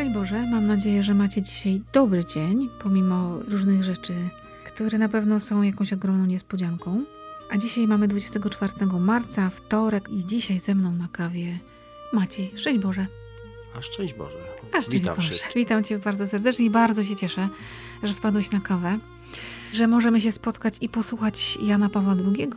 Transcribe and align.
Szczęść 0.00 0.14
Boże, 0.14 0.46
mam 0.46 0.66
nadzieję, 0.66 1.02
że 1.02 1.14
macie 1.14 1.42
dzisiaj 1.42 1.82
dobry 1.92 2.24
dzień, 2.24 2.68
pomimo 2.82 3.38
różnych 3.38 3.84
rzeczy, 3.84 4.14
które 4.64 4.98
na 4.98 5.08
pewno 5.08 5.40
są 5.40 5.62
jakąś 5.62 5.92
ogromną 5.92 6.26
niespodzianką. 6.26 7.04
A 7.50 7.56
dzisiaj 7.56 7.86
mamy 7.86 8.08
24 8.08 8.72
marca, 9.00 9.50
wtorek 9.50 10.08
i 10.08 10.24
dzisiaj 10.24 10.58
ze 10.58 10.74
mną 10.74 10.92
na 10.92 11.08
kawie 11.12 11.58
Maciej. 12.12 12.52
Szczęść 12.56 12.78
Boże. 12.78 13.06
A 13.78 13.82
szczęść 13.82 14.14
Boże. 14.14 14.38
A 14.72 14.80
szczęść 14.80 14.98
Witam 14.98 15.16
Boże. 15.16 15.28
wszystkich. 15.28 15.54
Witam 15.54 15.84
Cię 15.84 15.98
bardzo 15.98 16.26
serdecznie 16.26 16.66
i 16.66 16.70
bardzo 16.70 17.04
się 17.04 17.16
cieszę, 17.16 17.48
że 18.02 18.14
wpadłeś 18.14 18.50
na 18.50 18.60
kawę, 18.60 18.98
że 19.72 19.86
możemy 19.86 20.20
się 20.20 20.32
spotkać 20.32 20.74
i 20.80 20.88
posłuchać 20.88 21.58
Jana 21.62 21.88
Pawła 21.88 22.14
II 22.36 22.48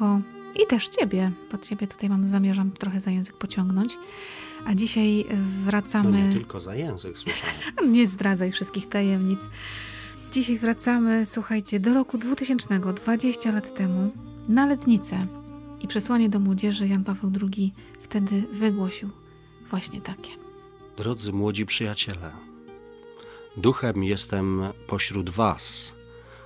i 0.56 0.68
też 0.68 0.90
Ciebie, 0.90 1.32
bo 1.52 1.58
Ciebie 1.58 1.88
tutaj 1.88 2.10
mam, 2.10 2.28
zamierzam 2.28 2.72
trochę 2.72 3.00
za 3.00 3.12
język 3.12 3.38
pociągnąć. 3.38 3.98
A 4.66 4.76
dzisiaj 4.76 5.26
No 5.30 5.36
wracamy... 5.66 6.28
nie 6.28 6.34
tylko 6.34 6.60
za 6.60 6.76
język 6.76 7.18
słyszałem. 7.18 7.56
Nie 7.94 8.08
zdradzaj 8.08 8.52
wszystkich 8.52 8.90
tajemnic. 8.90 9.40
Dzisiaj 10.32 10.58
wracamy, 10.58 11.26
słuchajcie, 11.26 11.80
do 11.80 11.94
roku 11.94 12.18
2000, 12.18 12.80
20 12.80 13.52
lat 13.52 13.76
temu, 13.76 14.12
na 14.50 14.66
letnicę. 14.66 15.28
I 15.82 15.88
przesłanie 15.88 16.30
do 16.30 16.40
młodzieży 16.40 16.88
Jan 16.88 17.04
Paweł 17.04 17.32
II 17.42 17.74
wtedy 18.02 18.44
wygłosił 18.54 19.10
właśnie 19.70 20.02
takie. 20.02 20.32
Drodzy 20.98 21.34
młodzi 21.34 21.66
przyjaciele, 21.66 22.32
duchem 23.58 24.04
jestem 24.04 24.62
pośród 24.88 25.30
was, 25.30 25.96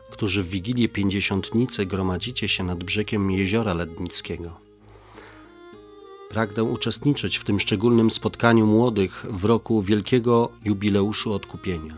którzy 0.10 0.44
w 0.44 0.48
Wigilię 0.48 0.90
Pięćdziesiątnicy 0.90 1.86
gromadzicie 1.86 2.48
się 2.48 2.64
nad 2.64 2.84
brzegiem 2.84 3.32
jeziora 3.32 3.74
Lednickiego. 3.74 4.60
Pragnę 6.30 6.64
uczestniczyć 6.64 7.38
w 7.38 7.44
tym 7.44 7.60
szczególnym 7.60 8.12
spotkaniu 8.12 8.66
młodych 8.66 9.26
w 9.30 9.46
roku 9.46 9.82
wielkiego 9.82 10.50
jubileuszu 10.66 11.34
odkupienia. 11.34 11.96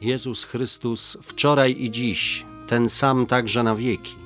Jezus 0.00 0.44
Chrystus 0.44 1.18
wczoraj 1.22 1.76
i 1.78 1.90
dziś, 1.90 2.46
ten 2.66 2.88
sam 2.88 3.26
także 3.26 3.62
na 3.62 3.76
wieki. 3.76 4.16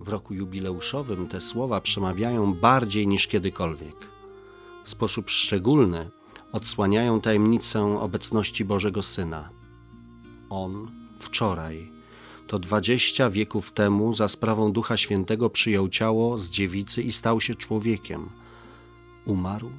W 0.00 0.08
roku 0.08 0.34
jubileuszowym 0.34 1.28
te 1.28 1.40
słowa 1.40 1.80
przemawiają 1.80 2.54
bardziej 2.54 3.06
niż 3.06 3.26
kiedykolwiek. 3.26 4.08
W 4.84 4.88
sposób 4.88 5.30
szczególny 5.30 6.10
odsłaniają 6.52 7.20
tajemnicę 7.20 8.00
obecności 8.00 8.64
Bożego 8.64 9.02
Syna. 9.02 9.63
On 10.54 10.90
wczoraj, 11.18 11.90
to 12.46 12.58
dwadzieścia 12.58 13.30
wieków 13.30 13.70
temu, 13.70 14.14
za 14.14 14.28
sprawą 14.28 14.72
Ducha 14.72 14.96
Świętego 14.96 15.50
przyjął 15.50 15.88
ciało 15.88 16.38
z 16.38 16.50
dziewicy 16.50 17.02
i 17.02 17.12
stał 17.12 17.40
się 17.40 17.54
człowiekiem. 17.54 18.30
Umarł 19.24 19.70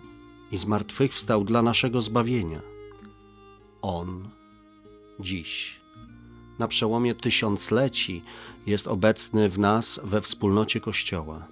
i 0.51 0.57
zmartwychwstał 0.57 1.43
dla 1.43 1.61
naszego 1.61 2.01
zbawienia. 2.01 2.61
On 3.81 4.29
dziś, 5.19 5.81
na 6.59 6.67
przełomie 6.67 7.15
tysiącleci, 7.15 8.21
jest 8.65 8.87
obecny 8.87 9.49
w 9.49 9.59
nas 9.59 9.99
we 10.03 10.21
wspólnocie 10.21 10.79
Kościoła. 10.79 11.47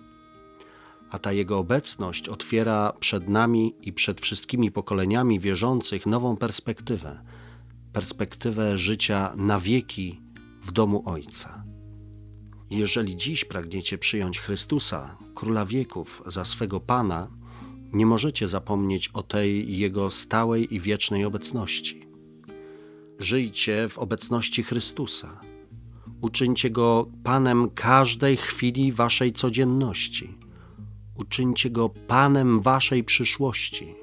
A 1.11 1.19
ta 1.19 1.31
Jego 1.31 1.57
obecność 1.57 2.29
otwiera 2.29 2.93
przed 2.99 3.29
nami 3.29 3.73
i 3.81 3.93
przed 3.93 4.21
wszystkimi 4.21 4.71
pokoleniami 4.71 5.39
wierzących 5.39 6.05
nową 6.05 6.37
perspektywę 6.37 7.19
perspektywę 7.93 8.77
życia 8.77 9.33
na 9.35 9.59
wieki 9.59 10.21
w 10.61 10.71
domu 10.71 11.03
Ojca. 11.05 11.63
Jeżeli 12.69 13.17
dziś 13.17 13.45
pragniecie 13.45 13.97
przyjąć 13.97 14.39
Chrystusa, 14.39 15.17
Króla 15.35 15.65
wieków, 15.65 16.23
za 16.25 16.45
swego 16.45 16.79
Pana, 16.79 17.27
nie 17.93 18.05
możecie 18.05 18.47
zapomnieć 18.47 19.07
o 19.07 19.23
tej 19.23 19.77
Jego 19.77 20.11
stałej 20.11 20.75
i 20.75 20.79
wiecznej 20.79 21.25
obecności. 21.25 22.07
Żyjcie 23.19 23.87
w 23.89 23.99
obecności 23.99 24.63
Chrystusa. 24.63 25.41
Uczyńcie 26.21 26.69
Go 26.69 27.07
Panem 27.23 27.69
każdej 27.69 28.37
chwili 28.37 28.91
Waszej 28.91 29.33
codzienności. 29.33 30.37
Uczyńcie 31.15 31.69
Go 31.69 31.89
Panem 31.89 32.61
Waszej 32.61 33.03
przyszłości. 33.03 34.02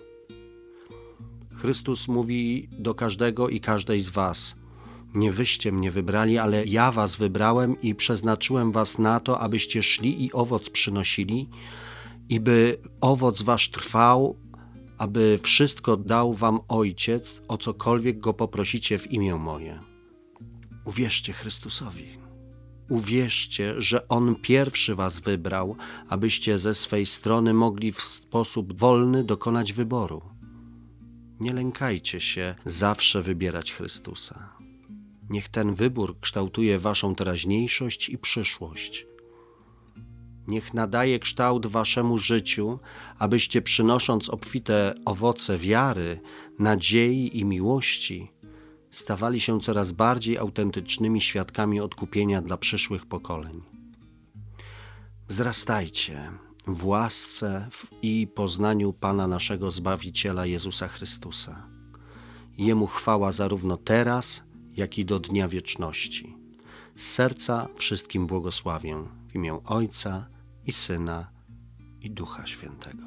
Chrystus 1.60 2.08
mówi 2.08 2.68
do 2.72 2.94
każdego 2.94 3.48
i 3.48 3.60
każdej 3.60 4.00
z 4.00 4.10
Was: 4.10 4.56
Nie 5.14 5.32
wyście 5.32 5.72
mnie 5.72 5.90
wybrali, 5.90 6.38
ale 6.38 6.64
ja 6.64 6.92
Was 6.92 7.16
wybrałem 7.16 7.80
i 7.82 7.94
przeznaczyłem 7.94 8.72
Was 8.72 8.98
na 8.98 9.20
to, 9.20 9.40
abyście 9.40 9.82
szli 9.82 10.24
i 10.24 10.32
owoc 10.32 10.70
przynosili, 10.70 11.48
i 12.28 12.40
by 12.40 12.78
owoc 13.00 13.42
Wasz 13.42 13.70
trwał, 13.70 14.36
aby 14.98 15.38
wszystko 15.42 15.96
dał 15.96 16.32
Wam 16.32 16.60
Ojciec, 16.68 17.42
o 17.48 17.58
cokolwiek 17.58 18.20
go 18.20 18.34
poprosicie 18.34 18.98
w 18.98 19.12
imię 19.12 19.36
moje. 19.36 19.80
Uwierzcie 20.84 21.32
Chrystusowi. 21.32 22.06
Uwierzcie, 22.88 23.74
że 23.78 24.08
On 24.08 24.34
pierwszy 24.34 24.94
Was 24.94 25.20
wybrał, 25.20 25.76
abyście 26.08 26.58
ze 26.58 26.74
swej 26.74 27.06
strony 27.06 27.54
mogli 27.54 27.92
w 27.92 28.00
sposób 28.00 28.78
wolny 28.78 29.24
dokonać 29.24 29.72
wyboru. 29.72 30.29
Nie 31.40 31.52
lękajcie 31.52 32.20
się 32.20 32.54
zawsze 32.64 33.22
wybierać 33.22 33.72
Chrystusa. 33.72 34.56
Niech 35.30 35.48
ten 35.48 35.74
wybór 35.74 36.20
kształtuje 36.20 36.78
Waszą 36.78 37.14
teraźniejszość 37.14 38.08
i 38.08 38.18
przyszłość. 38.18 39.06
Niech 40.48 40.74
nadaje 40.74 41.18
kształt 41.18 41.66
Waszemu 41.66 42.18
życiu, 42.18 42.78
abyście 43.18 43.62
przynosząc 43.62 44.28
obfite 44.30 44.94
owoce 45.04 45.58
wiary, 45.58 46.20
nadziei 46.58 47.38
i 47.38 47.44
miłości, 47.44 48.32
stawali 48.90 49.40
się 49.40 49.60
coraz 49.60 49.92
bardziej 49.92 50.38
autentycznymi 50.38 51.20
świadkami 51.20 51.80
odkupienia 51.80 52.42
dla 52.42 52.56
przyszłych 52.56 53.06
pokoleń. 53.06 53.62
Wzrastajcie 55.28 56.32
w 56.66 56.86
łasce 56.86 57.68
i 58.02 58.26
poznaniu 58.34 58.92
Pana 58.92 59.26
naszego 59.26 59.70
Zbawiciela 59.70 60.46
Jezusa 60.46 60.88
Chrystusa. 60.88 61.66
Jemu 62.58 62.86
chwała 62.86 63.32
zarówno 63.32 63.76
teraz, 63.76 64.42
jak 64.76 64.98
i 64.98 65.04
do 65.04 65.18
dnia 65.18 65.48
wieczności. 65.48 66.36
Z 66.96 67.06
serca 67.06 67.68
wszystkim 67.76 68.26
błogosławię 68.26 69.04
w 69.28 69.34
imię 69.34 69.60
Ojca 69.64 70.26
i 70.66 70.72
Syna 70.72 71.30
i 72.00 72.10
Ducha 72.10 72.46
Świętego. 72.46 73.04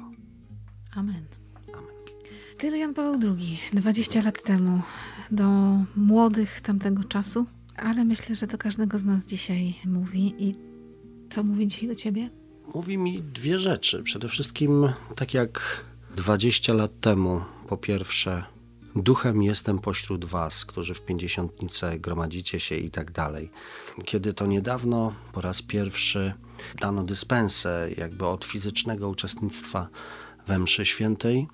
Amen. 0.96 1.24
Amen. 1.72 1.94
Tyle 2.58 2.78
Jan 2.78 2.94
Paweł 2.94 3.20
II, 3.36 3.58
20 3.72 4.22
lat 4.22 4.42
temu, 4.42 4.82
do 5.30 5.44
młodych 5.96 6.60
tamtego 6.60 7.04
czasu, 7.04 7.46
ale 7.76 8.04
myślę, 8.04 8.34
że 8.34 8.46
do 8.46 8.58
każdego 8.58 8.98
z 8.98 9.04
nas 9.04 9.26
dzisiaj 9.26 9.74
mówi. 9.84 10.34
I 10.38 10.54
co 11.30 11.42
mówi 11.42 11.66
dzisiaj 11.66 11.88
do 11.88 11.94
ciebie? 11.94 12.30
Mówi 12.74 12.98
mi 12.98 13.22
dwie 13.22 13.58
rzeczy. 13.58 14.02
Przede 14.02 14.28
wszystkim, 14.28 14.92
tak 15.16 15.34
jak 15.34 15.84
20 16.16 16.74
lat 16.74 17.00
temu, 17.00 17.40
po 17.68 17.76
pierwsze, 17.76 18.44
duchem 18.96 19.42
jestem 19.42 19.78
pośród 19.78 20.24
was, 20.24 20.64
którzy 20.64 20.94
w 20.94 21.00
pięćdziesiątnicę 21.00 21.98
gromadzicie 21.98 22.60
się 22.60 22.76
i 22.76 22.90
tak 22.90 23.10
dalej. 23.10 23.50
Kiedy 24.04 24.34
to 24.34 24.46
niedawno 24.46 25.14
po 25.32 25.40
raz 25.40 25.62
pierwszy 25.62 26.32
dano 26.80 27.02
dyspensę 27.02 27.90
jakby 27.96 28.26
od 28.26 28.44
fizycznego 28.44 29.08
uczestnictwa 29.08 29.88
we 30.46 30.58
mszy 30.58 30.86
świętej, 30.86 31.46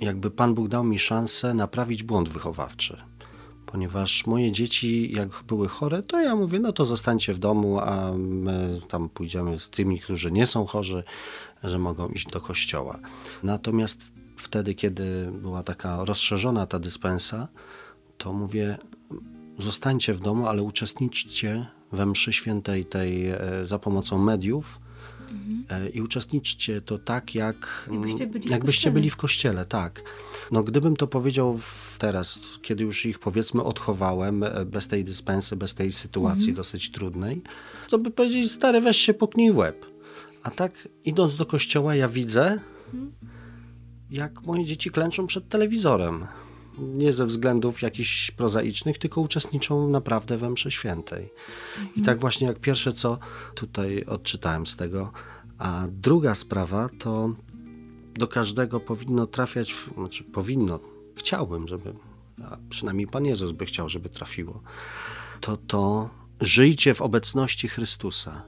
jakby 0.00 0.30
Pan 0.30 0.54
Bóg 0.54 0.68
dał 0.68 0.84
mi 0.84 0.98
szansę 0.98 1.54
naprawić 1.54 2.02
błąd 2.02 2.28
wychowawczy 2.28 3.02
ponieważ 3.66 4.26
moje 4.26 4.52
dzieci, 4.52 5.12
jak 5.12 5.28
były 5.48 5.68
chore, 5.68 6.02
to 6.02 6.20
ja 6.20 6.36
mówię, 6.36 6.58
no 6.58 6.72
to 6.72 6.86
zostańcie 6.86 7.34
w 7.34 7.38
domu, 7.38 7.80
a 7.80 8.12
my 8.18 8.80
tam 8.88 9.08
pójdziemy 9.08 9.58
z 9.58 9.70
tymi, 9.70 10.00
którzy 10.00 10.32
nie 10.32 10.46
są 10.46 10.66
chorzy, 10.66 11.02
że 11.64 11.78
mogą 11.78 12.08
iść 12.08 12.26
do 12.26 12.40
kościoła. 12.40 12.98
Natomiast 13.42 14.12
wtedy, 14.36 14.74
kiedy 14.74 15.28
była 15.32 15.62
taka 15.62 16.04
rozszerzona 16.04 16.66
ta 16.66 16.78
dyspensa, 16.78 17.48
to 18.18 18.32
mówię, 18.32 18.78
zostańcie 19.58 20.14
w 20.14 20.20
domu, 20.20 20.46
ale 20.46 20.62
uczestniczcie 20.62 21.66
we 21.92 22.06
mszy 22.06 22.32
świętej 22.32 22.84
tej 22.84 23.30
e, 23.30 23.38
za 23.64 23.78
pomocą 23.78 24.18
mediów, 24.18 24.80
E, 25.70 25.88
i 25.88 26.00
uczestniczcie 26.02 26.80
to 26.80 26.98
tak, 26.98 27.34
jak 27.34 27.88
Jakbyście 27.92 28.26
byli 28.26 28.48
w 28.48 28.50
jakbyście 28.50 28.78
kościele. 28.78 28.92
byli 28.94 29.10
w 29.10 29.16
kościele, 29.16 29.64
tak. 29.64 30.02
No 30.52 30.62
gdybym 30.62 30.96
to 30.96 31.06
powiedział 31.06 31.58
w- 31.58 31.96
teraz, 31.98 32.38
kiedy 32.62 32.84
już 32.84 33.06
ich 33.06 33.18
powiedzmy 33.18 33.62
odchowałem, 33.62 34.42
e, 34.42 34.64
bez 34.64 34.86
tej 34.86 35.04
dyspensy, 35.04 35.56
bez 35.56 35.74
tej 35.74 35.92
sytuacji 35.92 36.52
dosyć 36.52 36.90
trudnej, 36.90 37.42
to 37.88 37.98
by 37.98 38.10
powiedzieć, 38.10 38.52
stary, 38.52 38.80
weź 38.80 38.96
się 38.96 39.14
puknij 39.14 39.52
w 39.52 39.56
łeb. 39.56 39.86
A 40.42 40.50
tak 40.50 40.88
idąc 41.04 41.36
do 41.36 41.46
kościoła, 41.46 41.94
ja 41.94 42.08
widzę, 42.08 42.58
jak 44.10 44.42
moje 44.42 44.64
dzieci 44.64 44.90
klęczą 44.90 45.26
przed 45.26 45.48
telewizorem. 45.48 46.26
Nie 46.78 47.12
ze 47.12 47.26
względów 47.26 47.82
jakichś 47.82 48.30
prozaicznych, 48.30 48.98
tylko 48.98 49.20
uczestniczą 49.20 49.88
naprawdę 49.88 50.38
we 50.38 50.50
mszy 50.50 50.70
świętej. 50.70 51.30
I 51.96 52.02
tak 52.02 52.20
właśnie 52.20 52.46
jak 52.46 52.60
pierwsze, 52.60 52.92
co 52.92 53.18
tutaj 53.54 54.04
odczytałem 54.04 54.66
z 54.66 54.76
tego. 54.76 55.12
A 55.58 55.86
druga 55.90 56.34
sprawa 56.34 56.88
to 56.98 57.30
do 58.14 58.28
każdego 58.28 58.80
powinno 58.80 59.26
trafiać, 59.26 59.74
znaczy 59.94 60.24
powinno, 60.24 60.80
chciałbym, 61.16 61.68
żeby, 61.68 61.94
a 62.44 62.56
przynajmniej 62.68 63.06
Pan 63.06 63.24
Jezus 63.24 63.52
by 63.52 63.66
chciał, 63.66 63.88
żeby 63.88 64.08
trafiło, 64.08 64.62
to 65.40 65.56
to 65.56 66.10
żyjcie 66.40 66.94
w 66.94 67.02
obecności 67.02 67.68
Chrystusa. 67.68 68.42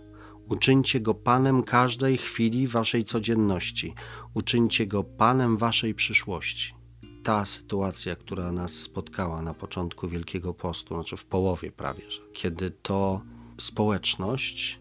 Uczyńcie 0.49 1.01
Go 1.01 1.15
Panem 1.15 1.63
każdej 1.63 2.19
chwili 2.19 2.67
waszej 2.67 3.05
codzienności. 3.05 3.95
Uczyńcie 4.35 4.87
Go 4.87 5.05
Panem 5.05 5.57
waszej 5.57 5.95
przyszłości. 5.95 6.78
Ta 7.23 7.45
sytuacja, 7.45 8.17
która 8.17 8.53
nas 8.53 8.73
spotkała 8.73 9.43
na 9.43 9.55
początku 9.55 10.09
Wielkiego 10.09 10.55
Postu, 10.55 10.95
znaczy 10.95 11.17
w 11.17 11.25
połowie 11.25 11.73
prawie, 11.73 12.03
kiedy 12.33 12.71
to 12.71 13.21
społeczność 13.59 14.81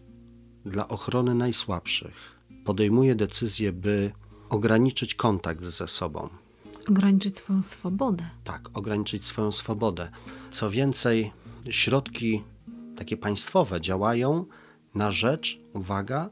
dla 0.64 0.88
ochrony 0.88 1.34
najsłabszych 1.34 2.38
podejmuje 2.64 3.14
decyzję, 3.14 3.72
by 3.72 4.12
ograniczyć 4.48 5.14
kontakt 5.14 5.64
ze 5.64 5.88
sobą. 5.88 6.28
Ograniczyć 6.88 7.36
swoją 7.36 7.62
swobodę. 7.62 8.24
Tak, 8.44 8.68
ograniczyć 8.74 9.26
swoją 9.26 9.52
swobodę. 9.52 10.10
Co 10.50 10.70
więcej, 10.70 11.32
środki 11.70 12.42
takie 12.96 13.16
państwowe 13.16 13.80
działają 13.80 14.44
na 14.94 15.12
rzecz, 15.12 15.60
uwaga, 15.72 16.30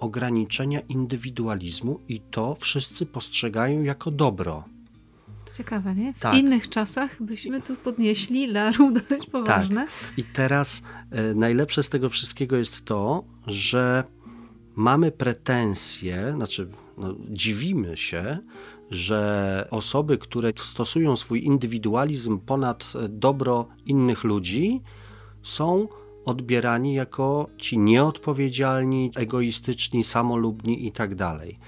ograniczenia 0.00 0.80
indywidualizmu 0.80 2.00
i 2.08 2.20
to 2.20 2.54
wszyscy 2.60 3.06
postrzegają 3.06 3.82
jako 3.82 4.10
dobro. 4.10 4.64
Ciekawe, 5.56 5.94
nie? 5.94 6.12
W 6.12 6.18
tak. 6.18 6.36
innych 6.36 6.68
czasach 6.68 7.22
byśmy 7.22 7.62
tu 7.62 7.76
podnieśli 7.76 8.46
larum 8.46 8.94
dosyć 8.94 9.26
poważne. 9.26 9.86
Tak. 9.86 10.18
I 10.18 10.24
teraz 10.24 10.82
e, 11.10 11.34
najlepsze 11.34 11.82
z 11.82 11.88
tego 11.88 12.08
wszystkiego 12.08 12.56
jest 12.56 12.84
to, 12.84 13.24
że 13.46 14.04
mamy 14.76 15.12
pretensje, 15.12 16.32
znaczy 16.34 16.68
no, 16.98 17.14
dziwimy 17.30 17.96
się, 17.96 18.38
że 18.90 19.68
osoby, 19.70 20.18
które 20.18 20.52
stosują 20.56 21.16
swój 21.16 21.44
indywidualizm 21.44 22.38
ponad 22.38 22.92
dobro 23.08 23.68
innych 23.86 24.24
ludzi, 24.24 24.80
są 25.42 25.88
odbierani 26.24 26.94
jako 26.94 27.46
ci 27.58 27.78
nieodpowiedzialni, 27.78 29.10
egoistyczni, 29.16 30.04
samolubni 30.04 30.86
i 30.86 30.92
tak 30.92 31.14
dalej. 31.14 31.58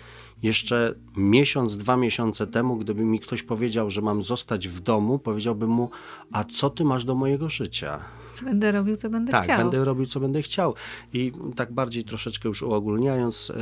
Jeszcze 0.43 0.95
miesiąc, 1.17 1.77
dwa 1.77 1.97
miesiące 1.97 2.47
temu, 2.47 2.77
gdyby 2.77 3.05
mi 3.05 3.21
ktoś 3.21 3.43
powiedział, 3.43 3.91
że 3.91 4.03
mam 4.03 4.23
zostać 4.23 4.69
w 4.69 4.81
domu, 4.81 5.19
powiedziałbym 5.19 5.71
mu: 5.71 5.91
A 6.33 6.45
co 6.45 6.71
ty 6.71 6.85
masz 6.85 7.05
do 7.05 7.15
mojego 7.15 7.49
życia? 7.49 8.01
Będę 8.43 8.73
robił, 8.73 8.97
co 8.97 9.11
będę 9.11 9.33
tak, 9.33 9.45
chciał. 9.45 9.57
Tak, 9.57 9.67
będę 9.67 9.85
robił, 9.85 10.07
co 10.07 10.21
będę 10.21 10.43
chciał. 10.43 10.75
I 11.13 11.33
tak 11.57 11.73
bardziej 11.73 12.05
troszeczkę 12.05 12.49
już 12.49 12.63
uogólniając, 12.63 13.53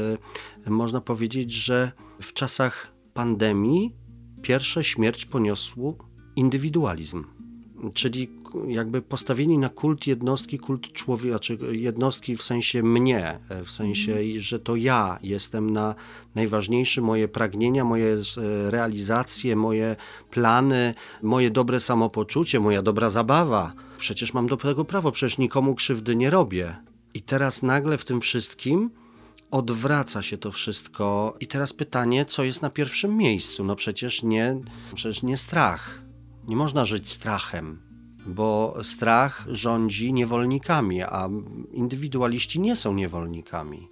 yy, 0.67 0.71
można 0.73 1.00
powiedzieć, 1.00 1.53
że 1.53 1.93
w 2.23 2.32
czasach 2.32 2.93
pandemii 3.15 3.94
pierwsze 4.43 4.85
śmierć 4.85 5.27
poniosł 5.27 5.97
indywidualizm. 6.37 7.25
Czyli 7.94 8.40
jakby 8.69 9.02
postawieni 9.02 9.58
na 9.58 9.69
kult 9.69 10.06
jednostki, 10.06 10.58
kult 10.58 10.93
człowieka, 10.93 11.38
czy 11.38 11.58
jednostki 11.70 12.37
w 12.37 12.43
sensie 12.43 12.82
mnie, 12.82 13.38
w 13.64 13.70
sensie, 13.70 14.12
mhm. 14.12 14.41
że 14.41 14.58
to 14.58 14.76
ja 14.76 15.19
jestem 15.23 15.70
na 15.70 15.94
najważniejsze 16.35 17.00
moje 17.00 17.29
pragnienia, 17.29 17.85
moje 17.85 18.17
realizacje, 18.69 19.56
moje 19.56 19.97
plany, 20.31 20.94
moje 21.23 21.50
dobre 21.50 21.81
samopoczucie, 21.81 22.61
moja 22.61 22.82
dobra 22.82 23.11
zabawa. 23.11 23.73
Przecież 23.99 24.35
mam 24.35 24.47
do 24.47 24.56
tego 24.56 24.85
prawo, 24.85 25.12
przecież 25.12 25.38
nikomu 25.38 25.75
krzywdy 25.75 26.17
nie 26.17 26.31
robię. 26.31 26.76
I 27.14 27.23
teraz 27.23 27.62
nagle 27.62 27.99
w 27.99 28.05
tym 28.05 28.20
wszystkim 28.20 28.91
odwraca 29.50 30.23
się 30.23 30.38
to 30.38 30.50
wszystko. 30.50 31.37
I 31.41 31.46
teraz 31.46 31.73
pytanie, 31.73 32.25
co 32.25 32.44
jest 32.44 32.62
na 32.62 32.70
pierwszym 32.70 33.17
miejscu? 33.17 33.64
No 33.64 33.76
przecież 33.76 34.23
nie, 34.23 34.61
przecież 34.94 35.23
nie 35.23 35.37
strach. 35.37 36.03
Nie 36.49 36.56
można 36.56 36.85
żyć 36.85 37.11
strachem 37.11 37.90
bo 38.26 38.76
strach 38.82 39.46
rządzi 39.49 40.12
niewolnikami, 40.12 41.02
a 41.02 41.28
indywidualiści 41.72 42.61
nie 42.61 42.76
są 42.76 42.94
niewolnikami. 42.94 43.88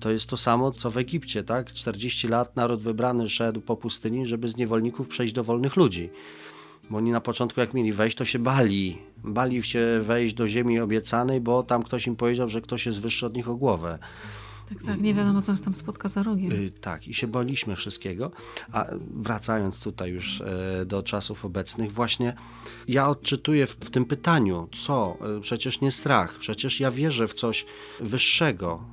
To 0.00 0.10
jest 0.10 0.26
to 0.26 0.36
samo, 0.36 0.70
co 0.70 0.90
w 0.90 0.96
Egipcie, 0.96 1.44
tak? 1.44 1.72
40 1.72 2.28
lat 2.28 2.56
naród 2.56 2.82
wybrany 2.82 3.28
szedł 3.28 3.60
po 3.60 3.76
pustyni, 3.76 4.26
żeby 4.26 4.48
z 4.48 4.56
niewolników 4.56 5.08
przejść 5.08 5.34
do 5.34 5.44
wolnych 5.44 5.76
ludzi. 5.76 6.10
Bo 6.90 6.98
oni 6.98 7.10
na 7.10 7.20
początku, 7.20 7.60
jak 7.60 7.74
mieli 7.74 7.92
wejść, 7.92 8.16
to 8.16 8.24
się 8.24 8.38
bali. 8.38 8.98
Bali 9.24 9.62
się 9.62 10.00
wejść 10.02 10.34
do 10.34 10.48
ziemi 10.48 10.80
obiecanej, 10.80 11.40
bo 11.40 11.62
tam 11.62 11.82
ktoś 11.82 12.06
im 12.06 12.16
powiedział, 12.16 12.48
że 12.48 12.60
ktoś 12.60 12.86
jest 12.86 13.00
wyższy 13.00 13.26
od 13.26 13.36
nich 13.36 13.48
o 13.48 13.56
głowę. 13.56 13.98
Tak, 14.68 14.82
tak, 14.82 15.00
nie 15.00 15.14
wiadomo, 15.14 15.42
co 15.42 15.52
nas 15.52 15.60
tam 15.60 15.74
spotka 15.74 16.08
za 16.08 16.22
rogiem. 16.22 16.52
Y, 16.52 16.70
tak, 16.70 17.08
i 17.08 17.14
się 17.14 17.26
baliśmy 17.26 17.76
wszystkiego. 17.76 18.30
A 18.72 18.86
wracając 19.14 19.80
tutaj 19.80 20.10
już 20.10 20.40
e, 20.40 20.84
do 20.86 21.02
czasów 21.02 21.44
obecnych, 21.44 21.92
właśnie 21.92 22.34
ja 22.88 23.08
odczytuję 23.08 23.66
w, 23.66 23.70
w 23.70 23.90
tym 23.90 24.04
pytaniu, 24.04 24.68
co? 24.74 25.18
E, 25.36 25.40
przecież 25.40 25.80
nie 25.80 25.90
strach, 25.90 26.38
przecież 26.38 26.80
ja 26.80 26.90
wierzę 26.90 27.28
w 27.28 27.34
coś 27.34 27.66
wyższego. 28.00 28.84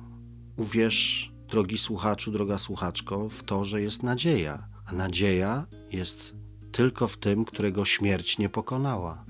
Uwierz, 0.56 1.32
drogi 1.48 1.78
słuchaczu, 1.78 2.32
droga 2.32 2.58
słuchaczko, 2.58 3.28
w 3.28 3.42
to, 3.42 3.64
że 3.64 3.82
jest 3.82 4.02
nadzieja. 4.02 4.68
A 4.86 4.92
nadzieja 4.92 5.66
jest 5.92 6.34
tylko 6.72 7.06
w 7.06 7.16
tym, 7.16 7.44
którego 7.44 7.84
śmierć 7.84 8.38
nie 8.38 8.48
pokonała. 8.48 9.24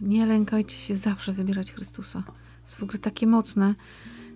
Nie 0.00 0.26
lękajcie 0.26 0.76
się 0.76 0.96
zawsze 0.96 1.32
wybierać 1.32 1.72
Chrystusa. 1.72 2.22
Jest 2.62 2.76
w 2.76 2.82
ogóle 2.82 2.98
takie 2.98 3.26
mocne 3.26 3.74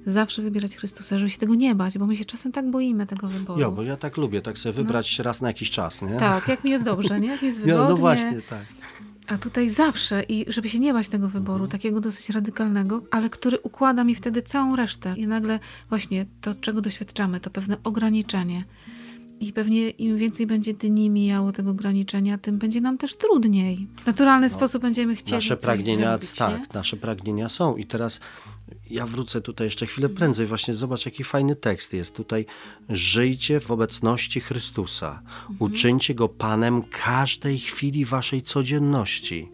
zawsze 0.07 0.43
wybierać 0.43 0.77
Chrystusa, 0.77 1.19
żeby 1.19 1.31
się 1.31 1.39
tego 1.39 1.55
nie 1.55 1.75
bać, 1.75 1.99
bo 1.99 2.07
my 2.07 2.17
się 2.17 2.25
czasem 2.25 2.53
tak 2.53 2.71
boimy 2.71 3.07
tego 3.07 3.29
wyboru. 3.29 3.61
Jo, 3.61 3.73
bo 3.73 3.83
ja 3.83 3.97
tak 3.97 4.17
lubię, 4.17 4.43
tak 4.43 4.59
sobie 4.59 4.73
no. 4.73 4.77
wybrać 4.77 5.19
no. 5.19 5.25
raz 5.25 5.41
na 5.41 5.49
jakiś 5.49 5.71
czas, 5.71 6.03
nie? 6.03 6.17
Tak, 6.17 6.49
jak 6.49 6.65
mi 6.65 6.71
jest 6.71 6.85
dobrze, 6.85 7.21
nie? 7.21 7.29
Jak 7.29 7.43
mi 7.43 7.49
jest 7.49 7.61
wygodnie. 7.63 7.83
No, 7.83 7.89
no 7.89 7.97
właśnie, 7.97 8.43
tak. 8.51 8.65
A 9.27 9.39
tutaj 9.39 9.69
zawsze 9.69 10.23
i 10.23 10.45
żeby 10.53 10.69
się 10.69 10.79
nie 10.79 10.93
bać 10.93 11.09
tego 11.09 11.29
wyboru, 11.29 11.65
mhm. 11.65 11.71
takiego 11.71 12.01
dosyć 12.01 12.31
radykalnego, 12.31 13.03
ale 13.11 13.31
który 13.31 13.59
układa 13.59 14.05
mi 14.05 14.15
wtedy 14.15 14.43
całą 14.43 14.77
resztę. 14.77 15.15
I 15.17 15.27
nagle 15.27 15.59
właśnie 15.89 16.27
to, 16.41 16.55
czego 16.55 16.81
doświadczamy, 16.81 17.41
to 17.41 17.51
pewne 17.51 17.77
ograniczenie. 17.85 18.65
I 19.41 19.53
pewnie 19.53 19.91
im 19.91 20.19
więcej 20.19 20.47
będzie 20.47 20.75
dni 20.75 21.11
mijało 21.11 21.53
tego 21.53 21.71
ograniczenia, 21.71 22.39
tym 22.39 22.59
będzie 22.59 22.81
nam 22.81 22.99
też 22.99 23.17
trudniej. 23.17 23.87
W 24.03 24.07
naturalny 24.07 24.47
no, 24.47 24.55
sposób 24.55 24.83
będziemy 24.83 25.17
chcieli. 25.17 25.35
Nasze 25.35 25.57
pragnienia, 25.57 26.19
zrobić, 26.19 26.33
tak, 26.33 26.61
nie? 26.61 26.67
nasze 26.75 26.97
pragnienia 26.97 27.49
są. 27.49 27.77
I 27.77 27.87
teraz 27.87 28.21
ja 28.91 29.07
wrócę 29.07 29.41
tutaj 29.41 29.67
jeszcze 29.67 29.87
chwilę 29.87 30.09
prędzej. 30.09 30.47
Właśnie 30.47 30.75
zobacz, 30.75 31.07
jaki 31.07 31.25
fajny 31.25 31.57
tekst 31.57 31.93
jest 31.93 32.15
tutaj. 32.15 32.47
Żyjcie 32.89 33.61
w 33.61 33.71
obecności 33.71 34.41
Chrystusa. 34.41 35.23
Mhm. 35.51 35.57
Uczyńcie 35.59 36.15
go 36.15 36.29
Panem 36.29 36.83
każdej 36.83 37.59
chwili 37.59 38.05
waszej 38.05 38.43
codzienności. 38.43 39.49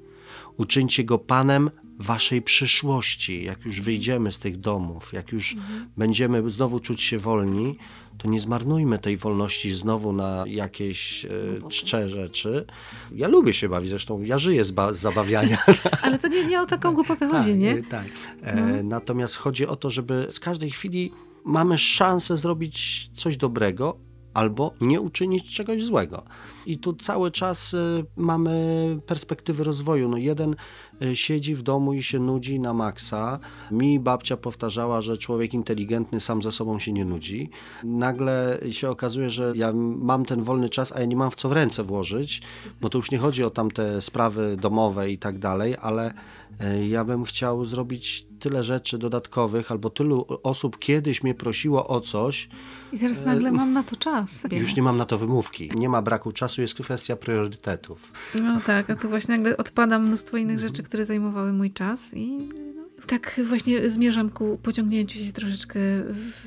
Uczyńcie 0.61 1.05
go 1.05 1.19
Panem 1.19 1.71
waszej 1.99 2.43
przyszłości. 2.43 3.45
Jak 3.45 3.65
już 3.65 3.81
wyjdziemy 3.81 4.33
z 4.33 4.39
tych 4.39 4.57
domów, 4.57 5.13
jak 5.13 5.33
już 5.33 5.55
mhm. 5.55 5.87
będziemy 5.97 6.51
znowu 6.51 6.81
czuć 6.81 7.03
się 7.03 7.19
wolni, 7.19 7.77
to 8.19 8.29
nie 8.29 8.41
zmarnujmy 8.41 8.99
tej 8.99 9.17
wolności 9.17 9.71
znowu 9.73 10.13
na 10.13 10.45
jakieś 10.47 11.25
e, 11.25 11.29
no 11.63 11.69
czcze 11.69 12.09
rzeczy. 12.09 12.67
Ja 13.15 13.29
lubię 13.29 13.53
się 13.53 13.69
bawić, 13.69 13.91
zresztą 13.91 14.23
ja 14.23 14.39
żyję 14.39 14.65
z, 14.65 14.75
z 14.91 14.97
zabawiania. 14.97 15.59
Ale 16.03 16.19
to 16.19 16.29
nie, 16.29 16.45
nie 16.45 16.61
o 16.61 16.67
taką 16.67 16.95
głupotę 16.95 17.29
tak, 17.29 17.31
chodzi, 17.31 17.55
nie? 17.55 17.83
Tak. 17.83 18.07
E, 18.43 18.57
no. 18.57 18.83
Natomiast 18.83 19.37
chodzi 19.37 19.67
o 19.67 19.77
to, 19.77 19.91
żeby 19.91 20.27
z 20.31 20.41
każdej 20.41 20.71
chwili 20.71 21.13
mamy 21.45 21.79
szansę 21.79 22.37
zrobić 22.37 23.09
coś 23.15 23.37
dobrego, 23.37 24.10
albo 24.41 24.73
nie 24.81 25.01
uczynić 25.01 25.55
czegoś 25.55 25.85
złego. 25.85 26.23
I 26.67 26.79
tu 26.79 26.93
cały 26.93 27.31
czas 27.31 27.75
y, 27.75 28.05
mamy 28.17 28.99
perspektywy 29.07 29.65
rozwoju. 29.65 30.09
No 30.09 30.17
jeden 30.17 30.57
y, 31.03 31.17
siedzi 31.17 31.55
w 31.55 31.63
domu 31.63 31.93
i 31.95 32.03
się 32.03 32.19
nudzi 32.19 32.61
na 32.61 32.75
maksa. 32.75 33.39
Mi 33.71 34.01
babcia 34.01 34.37
powtarzała, 34.37 35.01
że 35.01 35.19
człowiek 35.19 35.55
inteligentny 35.55 36.21
sam 36.21 36.43
ze 36.43 36.53
sobą 36.53 36.79
się 36.79 36.93
nie 36.93 37.05
nudzi. 37.05 37.51
Nagle 37.85 38.59
się 38.71 38.91
okazuje, 38.91 39.31
że 39.31 39.53
ja 39.55 39.73
mam 39.97 40.25
ten 40.25 40.43
wolny 40.43 40.69
czas, 40.69 40.93
a 40.93 41.01
ja 41.01 41.07
nie 41.07 41.17
mam 41.17 41.31
w 41.31 41.37
co 41.37 41.49
w 41.49 41.53
ręce 41.53 41.85
włożyć, 41.85 42.43
bo 42.81 42.89
to 42.89 42.99
już 42.99 43.11
nie 43.11 43.19
chodzi 43.19 43.45
o 43.45 43.51
tamte 43.51 44.03
sprawy 44.03 44.57
domowe 44.57 45.11
i 45.11 45.19
tak 45.19 45.39
dalej, 45.39 45.77
ale 45.81 46.13
y, 46.61 46.87
ja 46.87 47.05
bym 47.05 47.25
chciał 47.25 47.65
zrobić 47.65 48.30
tyle 48.41 48.63
rzeczy 48.63 48.99
dodatkowych, 48.99 49.71
albo 49.71 49.91
tylu 49.91 50.27
osób 50.43 50.79
kiedyś 50.79 51.23
mnie 51.23 51.35
prosiło 51.35 51.89
o 51.89 52.01
coś. 52.01 52.49
I 52.93 52.99
teraz 52.99 53.25
nagle 53.25 53.53
mam 53.53 53.73
na 53.73 53.83
to 53.83 53.97
czas. 53.97 54.47
Już 54.51 54.77
nie 54.77 54.83
mam 54.83 54.97
na 54.97 55.05
to 55.05 55.19
wymówki. 55.19 55.71
Nie 55.75 55.89
ma 55.89 56.03
braku 56.03 56.33
czasu, 56.33 56.61
jest 56.61 56.75
kwestia 56.75 57.17
priorytetów. 57.17 58.13
No 58.43 58.61
tak, 58.67 58.91
a 58.91 58.97
tu 58.97 59.09
właśnie 59.09 59.37
nagle 59.37 59.57
odpada 59.57 59.99
mnóstwo 59.99 60.37
innych 60.37 60.59
rzeczy, 60.59 60.83
które 60.83 61.05
zajmowały 61.05 61.53
mój 61.53 61.73
czas 61.73 62.15
i 62.15 62.39
no, 62.77 63.07
tak 63.07 63.41
właśnie 63.49 63.91
zmierzam 63.91 64.31
ku 64.31 64.59
pociągnięciu 64.63 65.19
się 65.19 65.33
troszeczkę 65.33 65.81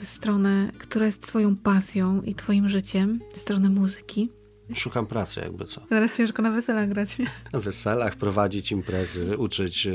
w 0.02 0.06
stronę, 0.06 0.72
która 0.78 1.06
jest 1.06 1.22
twoją 1.22 1.56
pasją 1.56 2.22
i 2.22 2.36
twoim 2.36 2.70
życiem, 2.70 3.20
w 3.34 3.38
stronę 3.38 3.70
muzyki. 3.70 4.30
Szukam 4.76 5.06
pracy, 5.06 5.40
jakby 5.40 5.66
co. 5.66 5.82
Teraz 5.82 6.18
ciężko 6.18 6.42
na 6.42 6.52
weselach 6.52 6.90
grać, 6.90 7.20
nie? 7.20 7.26
Na 7.54 7.60
weselach, 7.60 8.16
prowadzić 8.16 8.72
imprezy, 8.72 9.38
uczyć 9.38 9.88
e, 9.88 9.92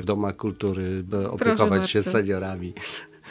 w 0.00 0.02
domach 0.04 0.36
kultury, 0.36 1.04
opiekować 1.30 1.90
się 1.90 2.02
seniorami. 2.02 2.74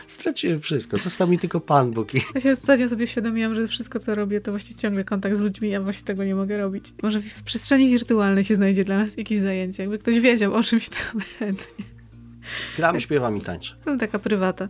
Straciłem 0.08 0.62
wszystko, 0.62 0.98
został 0.98 1.28
mi 1.28 1.40
tylko 1.40 1.60
Pan 1.60 1.92
Bóg. 1.92 2.14
Ja 2.36 2.42
się 2.42 2.52
ostatnio 2.52 2.90
sobie 2.90 3.08
świadomiłam, 3.08 3.56
że 3.56 3.68
wszystko, 3.68 4.00
co 4.00 4.16
robię, 4.16 4.42
to 4.42 4.52
właściwie 4.52 4.80
ciągle 4.80 5.04
kontakt 5.04 5.36
z 5.36 5.40
ludźmi, 5.40 5.70
ja 5.70 5.82
właśnie 5.82 6.06
tego 6.06 6.24
nie 6.24 6.36
mogę 6.36 6.58
robić. 6.58 6.94
Może 7.04 7.22
w 7.22 7.44
przestrzeni 7.44 7.90
wirtualnej 7.90 8.44
się 8.44 8.56
znajdzie 8.56 8.84
dla 8.84 8.98
nas 8.98 9.18
jakieś 9.18 9.40
zajęcie, 9.40 9.84
jakby 9.84 10.00
ktoś 10.00 10.20
wiedział 10.20 10.54
o 10.54 10.64
czymś, 10.64 10.90
to 10.90 10.96
chętnie. 11.40 11.86
Gram, 12.78 13.00
śpiewam 13.00 13.38
i 13.38 13.42
tańczę. 13.42 13.76
No, 13.86 13.98
taka 13.98 14.20
prywata. 14.20 14.68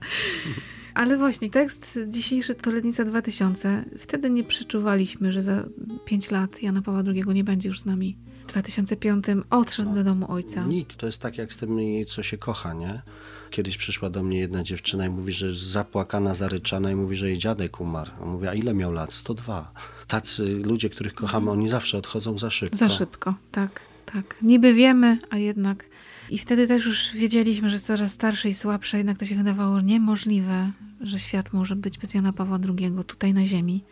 Ale 0.93 1.17
właśnie, 1.17 1.49
tekst 1.49 1.99
dzisiejszy 2.07 2.55
to 2.55 2.71
Letnica 2.71 3.05
2000. 3.05 3.85
Wtedy 3.99 4.29
nie 4.29 4.43
przeczuwaliśmy, 4.43 5.31
że 5.31 5.43
za 5.43 5.63
5 6.05 6.31
lat 6.31 6.63
Jana 6.63 6.81
Pawła 6.81 7.03
II 7.07 7.23
nie 7.27 7.43
będzie 7.43 7.69
już 7.69 7.79
z 7.79 7.85
nami. 7.85 8.17
W 8.43 8.47
2005 8.47 9.25
odszedł 9.49 9.89
no, 9.89 9.95
do 9.95 10.03
domu 10.03 10.31
ojca. 10.31 10.65
Nikt, 10.65 10.97
to 10.97 11.05
jest 11.05 11.21
tak 11.21 11.37
jak 11.37 11.53
z 11.53 11.57
tym, 11.57 11.79
co 12.07 12.23
się 12.23 12.37
kocha, 12.37 12.73
nie? 12.73 13.01
Kiedyś 13.49 13.77
przyszła 13.77 14.09
do 14.09 14.23
mnie 14.23 14.39
jedna 14.39 14.63
dziewczyna 14.63 15.05
i 15.05 15.09
mówi, 15.09 15.33
że 15.33 15.47
jest 15.47 15.61
zapłakana, 15.61 16.33
zaryczana 16.33 16.91
i 16.91 16.95
mówi, 16.95 17.15
że 17.15 17.27
jej 17.27 17.37
dziadek 17.37 17.81
umarł. 17.81 18.11
A 18.21 18.25
mówię, 18.25 18.49
a 18.49 18.53
ile 18.53 18.73
miał 18.73 18.91
lat? 18.91 19.13
102. 19.13 19.73
Tacy 20.07 20.57
ludzie, 20.57 20.89
których 20.89 21.13
kochamy, 21.13 21.51
oni 21.51 21.69
zawsze 21.69 21.97
odchodzą 21.97 22.37
za 22.37 22.49
szybko. 22.49 22.77
Za 22.77 22.89
szybko, 22.89 23.35
tak, 23.51 23.81
tak. 24.05 24.35
Niby 24.41 24.73
wiemy, 24.73 25.17
a 25.29 25.37
jednak 25.37 25.85
i 26.29 26.37
wtedy 26.37 26.67
też 26.67 26.85
już 26.85 27.13
wiedzieliśmy, 27.13 27.69
że 27.69 27.79
coraz 27.79 28.11
starsze 28.11 28.49
i 28.49 28.53
słabsze, 28.53 28.97
jednak 28.97 29.17
to 29.17 29.25
się 29.25 29.35
wydawało 29.35 29.81
niemożliwe, 29.81 30.71
że 31.01 31.19
świat 31.19 31.53
może 31.53 31.75
być 31.75 31.97
bez 31.97 32.13
Jana 32.13 32.33
Pawła 32.33 32.59
II 32.79 32.91
tutaj 33.07 33.33
na 33.33 33.45
ziemi. 33.45 33.83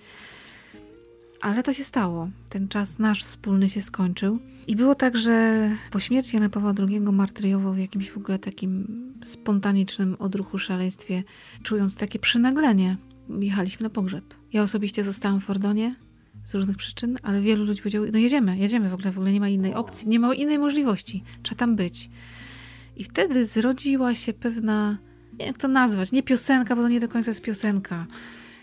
Ale 1.41 1.63
to 1.63 1.73
się 1.73 1.83
stało. 1.83 2.29
Ten 2.49 2.67
czas 2.67 2.99
nasz 2.99 3.23
wspólny 3.23 3.69
się 3.69 3.81
skończył. 3.81 4.39
I 4.67 4.75
było 4.75 4.95
tak, 4.95 5.17
że 5.17 5.69
po 5.91 5.99
śmierci 5.99 6.35
Jana 6.35 6.49
Pawła 6.49 6.73
II 6.89 6.99
martyriowo 6.99 7.73
w 7.73 7.77
jakimś 7.77 8.09
w 8.09 8.17
ogóle 8.17 8.39
takim 8.39 8.87
spontanicznym 9.23 10.15
odruchu, 10.19 10.59
szaleństwie, 10.59 11.23
czując 11.63 11.95
takie 11.95 12.19
przynaglenie, 12.19 12.97
jechaliśmy 13.39 13.83
na 13.83 13.89
pogrzeb. 13.89 14.33
Ja 14.53 14.63
osobiście 14.63 15.03
zostałam 15.03 15.41
w 15.41 15.43
Fordonie, 15.43 15.95
z 16.45 16.55
różnych 16.55 16.77
przyczyn, 16.77 17.17
ale 17.23 17.41
wielu 17.41 17.65
ludzi 17.65 17.81
powiedziało, 17.81 18.05
no 18.11 18.19
jedziemy, 18.19 18.57
jedziemy 18.57 18.89
w 18.89 18.93
ogóle, 18.93 19.11
w 19.11 19.17
ogóle 19.17 19.31
nie 19.31 19.39
ma 19.39 19.49
innej 19.49 19.73
opcji, 19.73 20.07
nie 20.07 20.19
ma 20.19 20.33
innej 20.33 20.59
możliwości, 20.59 21.23
trzeba 21.43 21.59
tam 21.59 21.75
być. 21.75 22.09
I 22.97 23.03
wtedy 23.03 23.45
zrodziła 23.45 24.15
się 24.15 24.33
pewna, 24.33 24.97
nie 25.39 25.45
jak 25.45 25.57
to 25.57 25.67
nazwać, 25.67 26.11
nie 26.11 26.23
piosenka, 26.23 26.75
bo 26.75 26.81
to 26.81 26.87
nie 26.87 26.99
do 26.99 27.07
końca 27.07 27.31
jest 27.31 27.41
piosenka, 27.41 28.05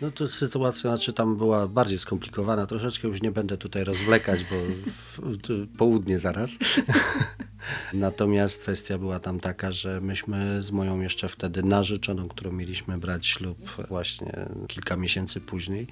no 0.01 0.11
to 0.11 0.29
sytuacja, 0.29 0.91
znaczy 0.91 1.13
tam 1.13 1.37
była 1.37 1.69
bardziej 1.69 1.99
skomplikowana. 1.99 2.67
Troszeczkę 2.67 3.09
już 3.09 3.23
nie 3.23 3.31
będę 3.31 3.57
tutaj 3.57 3.85
rozwlekać, 3.85 4.45
bo 4.45 4.57
w, 4.87 5.37
w, 5.49 5.77
południe 5.77 6.19
zaraz. 6.19 6.59
Natomiast 7.93 8.61
kwestia 8.61 8.99
była 8.99 9.21
tam 9.21 9.41
taka, 9.41 9.73
że 9.73 10.01
myśmy 10.01 10.63
z 10.63 10.71
moją 10.71 11.01
jeszcze 11.01 11.29
wtedy 11.29 11.63
narzeczoną, 11.63 12.29
którą 12.29 12.53
mieliśmy 12.53 12.99
brać 12.99 13.27
ślub 13.27 13.59
właśnie 13.89 14.33
kilka 14.69 14.97
miesięcy 14.97 15.41
później, 15.41 15.87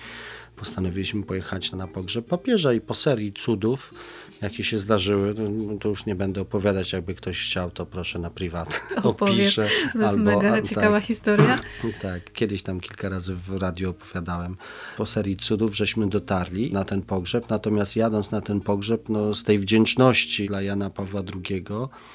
postanowiliśmy 0.56 1.22
pojechać 1.22 1.72
na 1.72 1.86
pogrzeb 1.86 2.26
papieża 2.26 2.72
i 2.72 2.80
po 2.80 2.94
serii 2.94 3.32
cudów, 3.32 3.94
jakie 4.42 4.64
się 4.64 4.78
zdarzyły, 4.78 5.34
to 5.80 5.88
już 5.88 6.06
nie 6.06 6.14
będę 6.14 6.40
opowiadać, 6.40 6.92
jakby 6.92 7.14
ktoś 7.14 7.44
chciał, 7.44 7.70
to 7.70 7.86
proszę 7.86 8.18
na 8.18 8.30
prywat 8.30 8.80
opiszę. 9.02 9.68
To 9.92 9.98
jest 9.98 10.10
albo, 10.10 10.24
mega 10.24 10.62
ciekawa 10.62 11.00
tak, 11.00 11.04
historia. 11.04 11.58
Tak, 12.02 12.32
kiedyś 12.32 12.62
tam 12.62 12.80
kilka 12.80 13.08
razy 13.08 13.34
w 13.34 13.56
radiu 13.56 13.90
opowiadałem. 13.90 14.56
Po 14.96 15.06
serii 15.06 15.36
cudów 15.36 15.76
żeśmy 15.76 16.08
dotarli 16.08 16.72
na 16.72 16.84
ten 16.84 17.02
pogrzeb, 17.02 17.50
natomiast 17.50 17.96
jadąc 17.96 18.30
na 18.30 18.40
ten 18.40 18.60
pogrzeb, 18.60 19.08
no 19.08 19.34
z 19.34 19.42
tej 19.42 19.58
wdzięczności 19.58 20.46
dla 20.46 20.62
Jana 20.62 20.90
Pawła 20.90 21.22
II, 21.34 21.55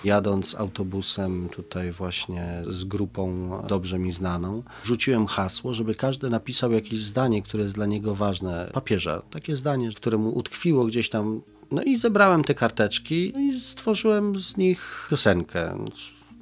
jadąc 0.03 0.55
autobusem 0.55 1.49
tutaj 1.49 1.91
właśnie 1.91 2.63
z 2.67 2.83
grupą 2.83 3.49
dobrze 3.67 3.99
mi 3.99 4.11
znaną, 4.11 4.63
rzuciłem 4.83 5.27
hasło, 5.27 5.73
żeby 5.73 5.95
każdy 5.95 6.29
napisał 6.29 6.71
jakieś 6.71 7.01
zdanie, 7.01 7.41
które 7.41 7.63
jest 7.63 7.75
dla 7.75 7.85
niego 7.85 8.15
ważne. 8.15 8.69
Papieża. 8.73 9.21
Takie 9.31 9.55
zdanie, 9.55 9.89
które 9.95 10.17
mu 10.17 10.37
utkwiło 10.37 10.85
gdzieś 10.85 11.09
tam. 11.09 11.41
No 11.71 11.83
i 11.83 11.97
zebrałem 11.97 12.43
te 12.43 12.55
karteczki 12.55 13.31
no 13.35 13.39
i 13.39 13.59
stworzyłem 13.59 14.39
z 14.39 14.57
nich 14.57 15.07
piosenkę. 15.09 15.85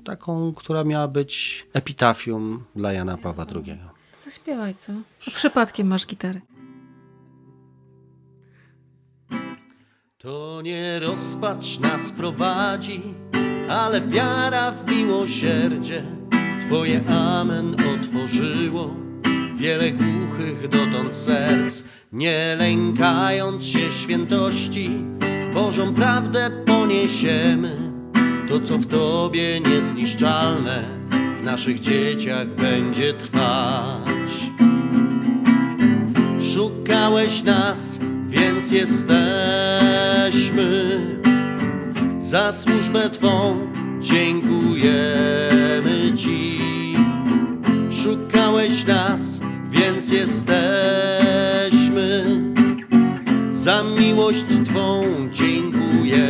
Taką, 0.03 0.53
która 0.53 0.83
miała 0.83 1.07
być 1.07 1.65
epitafium 1.73 2.63
dla 2.75 2.93
Jana 2.93 3.17
Pawła 3.17 3.45
II. 3.55 3.77
Zaśpiewaj, 4.23 4.75
co? 4.75 4.93
Przypadkiem 5.19 5.87
masz 5.87 6.07
gitarę. 6.07 6.41
To 10.21 10.61
nie 10.61 10.99
rozpacz 10.99 11.79
nas 11.79 12.11
prowadzi, 12.11 13.01
ale 13.69 14.01
wiara 14.01 14.71
w 14.71 14.91
miłosierdzie. 14.91 16.03
Twoje 16.67 17.01
amen 17.07 17.75
otworzyło. 17.95 18.95
Wiele 19.55 19.91
głuchych 19.91 20.67
dotąd 20.69 21.15
serc, 21.15 21.83
nie 22.11 22.55
lękając 22.59 23.65
się 23.65 23.91
świętości, 23.91 24.89
Bożą 25.53 25.93
prawdę 25.93 26.63
poniesiemy, 26.65 27.75
to 28.49 28.59
co 28.59 28.77
w 28.77 28.87
Tobie 28.87 29.59
niezniszczalne, 29.59 30.83
w 31.41 31.43
naszych 31.43 31.79
dzieciach 31.79 32.47
będzie 32.47 33.13
trwać. 33.13 34.31
Szukałeś 36.53 37.43
nas, 37.43 37.99
więc 38.27 38.71
jesteśmy. 40.29 40.99
Za 42.19 42.53
służbę 42.53 43.09
Twą 43.09 43.57
dziękujemy 43.99 44.83
Ci. 46.15 46.59
Szukałeś 48.03 48.85
nas, 48.85 49.41
więc 49.69 50.11
jesteśmy. 50.11 50.65
Za 53.51 53.83
miłość 53.83 54.45
Twą 54.65 55.03
dziękujemy 55.31 56.23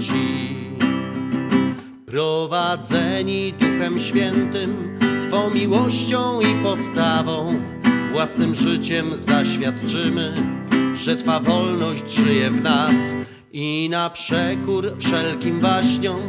Ci. 0.00 0.54
Prowadzeni 2.06 3.54
Duchem 3.60 4.00
Świętym, 4.00 4.98
Twą 5.28 5.50
miłością 5.50 6.40
i 6.40 6.62
postawą, 6.62 7.54
własnym 8.12 8.54
życiem 8.54 9.10
zaświadczymy, 9.14 10.34
że 11.04 11.16
Twa 11.16 11.40
wolność 11.40 12.10
żyje 12.16 12.50
w 12.50 12.62
nas 12.62 13.14
i 13.52 13.88
na 13.90 14.10
przekór 14.10 14.92
wszelkim 14.98 15.60
waśniom 15.60 16.20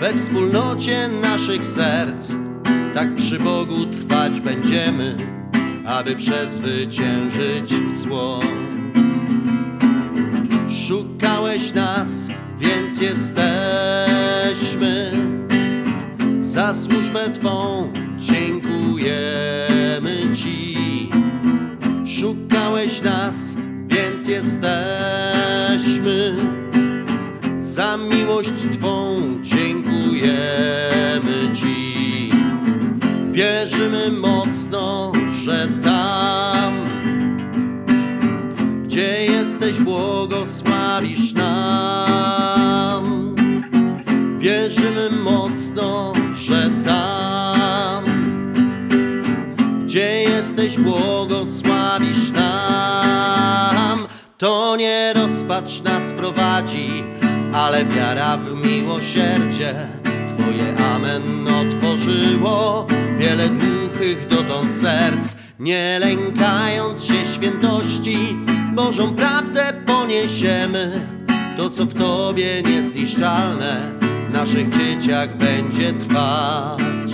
we 0.00 0.14
wspólnocie 0.14 1.08
naszych 1.08 1.64
serc. 1.64 2.36
Tak 2.94 3.14
przy 3.14 3.38
Bogu 3.38 3.86
trwać 3.86 4.40
będziemy, 4.40 5.16
aby 5.86 6.16
przezwyciężyć 6.16 7.70
zło. 7.98 8.40
Szukałeś 10.88 11.74
nas, 11.74 12.28
więc 12.60 13.00
jesteśmy. 13.00 13.50
Za 16.40 16.74
służbę 16.74 17.30
Twą 17.30 17.92
dziękujemy 18.18 20.16
Ci. 20.34 20.78
Szukałeś 22.06 23.02
nas, 23.02 23.57
jesteśmy. 24.28 26.36
Za 27.60 27.96
miłość 27.96 28.52
Twą 28.72 29.20
dziękujemy 29.42 30.28
Ci. 31.54 32.30
Wierzymy 33.32 34.12
mocno, 34.12 35.12
że 35.44 35.68
tam, 35.84 36.72
gdzie 38.84 39.24
jesteś, 39.24 39.80
błogosławisz 39.80 41.34
nam. 41.34 43.34
Wierzymy 44.38 45.10
mocno, 45.22 46.12
że 46.38 46.70
tam, 46.84 48.04
gdzie 49.84 50.22
jesteś, 50.22 50.78
błogosławisz 50.78 51.17
rozpacz 55.48 55.82
nas 55.82 56.12
prowadzi, 56.12 56.88
ale 57.52 57.84
wiara 57.84 58.36
w 58.36 58.66
miłosierdzie 58.66 59.74
Twoje 60.38 60.74
amen 60.94 61.48
otworzyło 61.48 62.86
wiele 63.18 63.48
głuchych 63.48 64.26
dotąd 64.28 64.74
serc, 64.74 65.34
nie 65.58 65.98
lękając 66.00 67.04
się 67.04 67.26
świętości, 67.34 68.36
Bożą 68.74 69.14
prawdę 69.14 69.72
poniesiemy. 69.86 71.00
To, 71.56 71.70
co 71.70 71.84
w 71.84 71.94
Tobie 71.94 72.62
niezniszczalne, 72.62 73.92
w 74.30 74.32
naszych 74.32 74.68
dzieciach 74.68 75.36
będzie 75.36 75.92
trwać. 75.92 77.12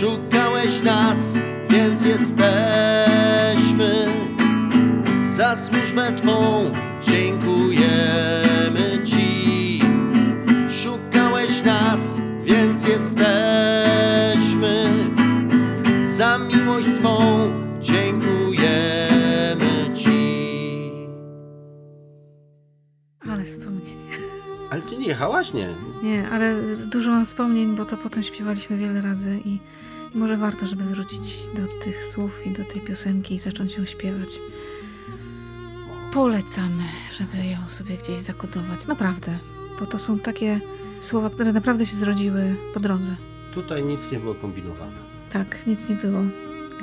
Szukałeś 0.00 0.82
nas, 0.82 1.38
więc 1.70 2.04
jesteśmy. 2.04 2.82
Za 5.32 5.56
służbę 5.56 6.12
Twą 6.12 6.70
dziękujemy 7.02 7.82
Ci. 9.04 9.80
Szukałeś 10.82 11.64
nas, 11.64 12.20
więc 12.44 12.88
jesteśmy. 12.88 14.84
za 16.04 16.38
miłość 16.38 16.88
Twą 16.96 17.18
dziękujemy 17.80 18.60
Ci. 19.94 20.90
Ale 23.30 23.44
wspomnień. 23.44 23.96
Ale 24.70 24.82
Ty 24.82 24.96
nie 24.96 25.06
jechałaś? 25.06 25.52
Nie. 25.52 25.68
Nie, 26.02 26.28
ale 26.28 26.54
dużo 26.86 27.10
mam 27.10 27.24
wspomnień, 27.24 27.76
bo 27.76 27.84
to 27.84 27.96
potem 27.96 28.22
śpiewaliśmy 28.22 28.76
wiele 28.76 29.00
razy 29.00 29.40
i 29.44 29.58
może 30.14 30.36
warto, 30.36 30.66
żeby 30.66 30.84
wrócić 30.84 31.36
do 31.56 31.84
tych 31.84 32.04
słów 32.04 32.46
i 32.46 32.50
do 32.50 32.64
tej 32.64 32.80
piosenki 32.80 33.34
i 33.34 33.38
zacząć 33.38 33.76
ją 33.76 33.84
śpiewać. 33.84 34.28
Polecamy, 36.12 36.84
żeby 37.18 37.46
ją 37.46 37.68
sobie 37.68 37.96
gdzieś 37.96 38.16
zakodować. 38.16 38.86
Naprawdę, 38.86 39.38
bo 39.80 39.86
to 39.86 39.98
są 39.98 40.18
takie 40.18 40.60
słowa, 41.00 41.30
które 41.30 41.52
naprawdę 41.52 41.86
się 41.86 41.96
zrodziły 41.96 42.56
po 42.74 42.80
drodze. 42.80 43.16
Tutaj 43.54 43.84
nic 43.84 44.12
nie 44.12 44.18
było 44.18 44.34
kombinowane. 44.34 44.96
Tak, 45.32 45.66
nic 45.66 45.88
nie 45.88 45.96
było. 45.96 46.20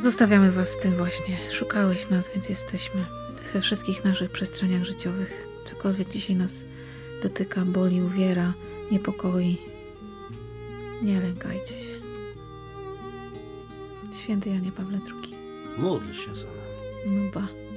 Zostawiamy 0.01 0.51
Was 0.51 0.69
z 0.69 0.79
tym 0.79 0.95
właśnie. 0.95 1.37
Szukałeś 1.51 2.09
nas, 2.09 2.31
więc 2.33 2.49
jesteśmy 2.49 3.05
we 3.53 3.61
wszystkich 3.61 4.03
naszych 4.03 4.31
przestrzeniach 4.31 4.83
życiowych. 4.83 5.47
Cokolwiek 5.65 6.09
dzisiaj 6.09 6.35
nas 6.35 6.65
dotyka, 7.23 7.65
boli, 7.65 8.01
uwiera, 8.01 8.53
niepokoi. 8.91 9.57
Nie 11.01 11.21
lękajcie 11.21 11.79
się. 11.79 11.95
Święty 14.13 14.49
Janie 14.49 14.71
Pawle 14.71 14.99
II. 15.23 15.35
Módl 15.77 16.13
się 16.13 16.35
za 16.35 16.45
nami. 16.45 16.59
No 17.05 17.31
ba. 17.33 17.68